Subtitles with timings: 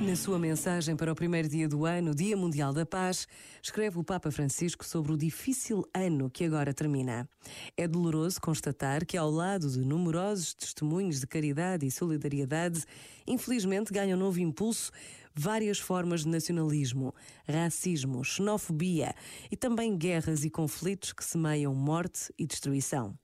[0.00, 3.28] Na sua mensagem para o primeiro dia do ano, Dia Mundial da Paz,
[3.62, 7.28] escreve o Papa Francisco sobre o difícil ano que agora termina.
[7.76, 12.82] É doloroso constatar que, ao lado de numerosos testemunhos de caridade e solidariedade,
[13.26, 14.90] infelizmente ganham novo impulso
[15.34, 17.14] várias formas de nacionalismo,
[17.46, 19.14] racismo, xenofobia
[19.50, 23.14] e também guerras e conflitos que semeiam morte e destruição.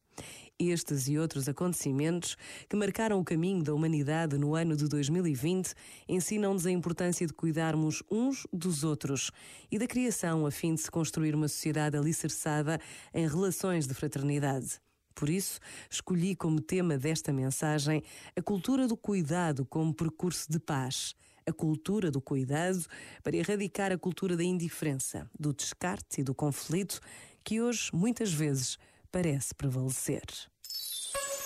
[0.58, 2.34] Estes e outros acontecimentos
[2.66, 5.74] que marcaram o caminho da humanidade no ano de 2020
[6.08, 9.30] ensinam-nos a importância de cuidarmos uns dos outros
[9.70, 12.80] e da criação a fim de se construir uma sociedade alicerçada
[13.12, 14.80] em relações de fraternidade.
[15.14, 18.02] Por isso, escolhi como tema desta mensagem
[18.34, 21.14] a cultura do cuidado como percurso de paz.
[21.46, 22.82] A cultura do cuidado
[23.22, 26.98] para erradicar a cultura da indiferença, do descarte e do conflito
[27.44, 28.78] que hoje, muitas vezes,
[29.16, 30.24] parece prevalecer.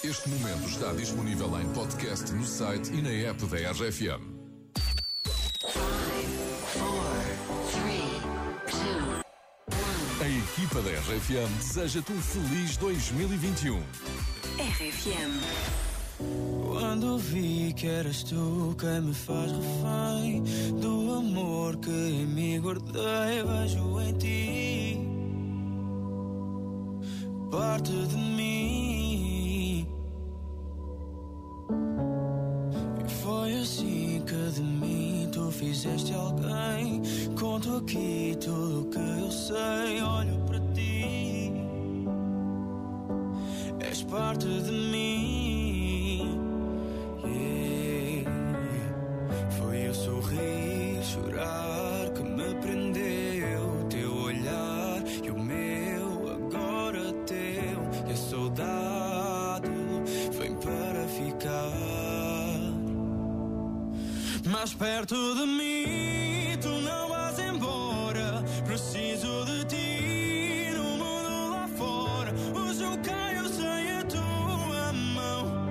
[0.03, 4.21] Este momento está disponível em podcast no site e na app da RFM.
[10.21, 13.79] A equipa da RFM deseja-te um feliz 2021.
[14.59, 15.81] RFM.
[16.67, 20.43] Quando vi que eras tu quem me faz refém
[20.81, 24.60] do amor que em mim guardei, vejo em ti
[27.51, 29.87] parte de mim.
[33.05, 37.03] E foi assim que de mim tu fizeste alguém.
[37.39, 41.53] Conto aqui tudo o que eu sei, olho para ti.
[43.81, 45.60] És parte de mim.
[64.51, 68.43] Mais perto de mim, tu não vais embora.
[68.67, 72.35] Preciso de ti no mundo lá fora.
[72.53, 75.69] Hoje eu caio sem a tua mão.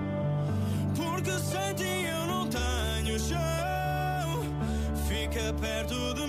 [0.95, 4.43] Porque sem ti eu não tenho chão.
[5.09, 6.28] Fica perto de mim,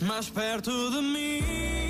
[0.00, 1.89] Mais perto de mim.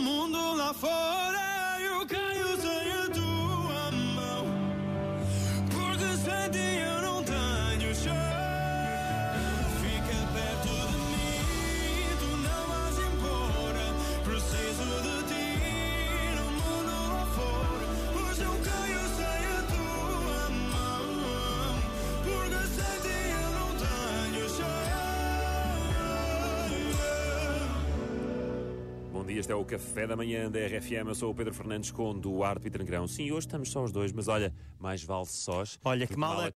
[29.21, 31.07] Bom dia, este é o Café da Manhã da RFM.
[31.07, 33.07] Eu sou o Pedro Fernandes com Duarte Pita Negrão.
[33.07, 35.77] Sim, hoje estamos só os dois, mas olha, mais vale sós.
[35.85, 36.41] Olha, que do mal,